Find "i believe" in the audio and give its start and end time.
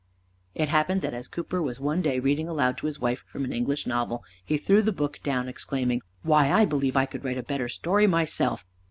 6.51-6.97